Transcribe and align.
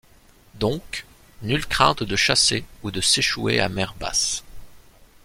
Donc, 0.55 1.05
nulle 1.43 1.67
crainte 1.67 2.01
de 2.01 2.15
chasser 2.15 2.65
ou 2.81 2.89
de 2.89 3.01
s’échouer 3.01 3.59
à 3.59 3.69
mer 3.69 3.93
basse. 3.99 4.43